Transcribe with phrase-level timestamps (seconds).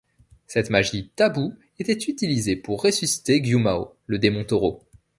[0.47, 4.81] Cette magie taboue était utilisée pour ressusciter Gyûmao, le démon taureau.